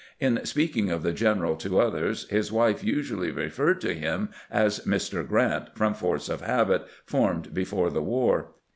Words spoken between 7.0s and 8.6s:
formed before the war.